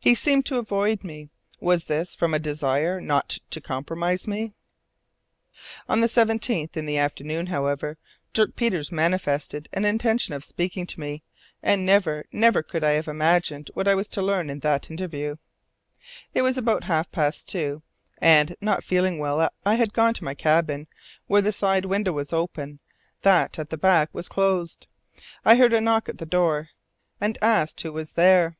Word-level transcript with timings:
He 0.00 0.16
seemed 0.16 0.44
to 0.46 0.56
avoid 0.58 1.04
me; 1.04 1.28
was 1.60 1.84
this 1.84 2.16
from 2.16 2.34
a 2.34 2.40
desire 2.40 3.00
not 3.00 3.38
to 3.50 3.60
compromise 3.60 4.26
me? 4.26 4.54
On 5.88 6.00
the 6.00 6.08
17th, 6.08 6.76
in 6.76 6.84
the 6.84 6.98
afternoon, 6.98 7.46
however, 7.46 7.96
Dirk 8.32 8.56
Peters 8.56 8.90
manifested 8.90 9.68
an 9.72 9.84
intention 9.84 10.34
of 10.34 10.44
speaking 10.44 10.84
to 10.88 10.98
me, 10.98 11.22
and 11.62 11.86
never, 11.86 12.26
no, 12.32 12.40
never, 12.40 12.60
could 12.64 12.82
I 12.82 12.90
have 12.94 13.06
imagined 13.06 13.70
what 13.74 13.86
I 13.86 13.94
was 13.94 14.08
to 14.08 14.20
learn 14.20 14.50
in 14.50 14.58
that 14.66 14.90
interview. 14.90 15.36
It 16.34 16.42
was 16.42 16.58
about 16.58 16.82
half 16.82 17.12
past 17.12 17.48
two, 17.48 17.84
and, 18.18 18.56
not 18.60 18.82
feeling 18.82 19.18
well, 19.18 19.48
I 19.64 19.76
had 19.76 19.92
gone 19.92 20.12
to 20.14 20.24
my 20.24 20.34
cabin, 20.34 20.88
where 21.28 21.40
the 21.40 21.52
side 21.52 21.84
window 21.84 22.10
was 22.10 22.32
open, 22.32 22.80
while 23.22 23.44
that 23.46 23.60
at 23.60 23.70
the 23.70 23.78
back 23.78 24.10
was 24.12 24.26
closed. 24.28 24.88
I 25.44 25.54
heard 25.54 25.72
a 25.72 25.80
knock 25.80 26.08
at 26.08 26.18
the 26.18 26.26
door, 26.26 26.70
and 27.20 27.38
asked 27.40 27.80
who 27.82 27.92
was 27.92 28.14
there. 28.14 28.56